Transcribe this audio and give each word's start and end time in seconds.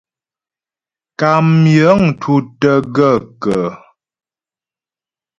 Kàm 1.19 1.47
yəŋ 1.75 1.99
tútə́ 2.21 2.77
gaə̂kə̀? 2.95 3.63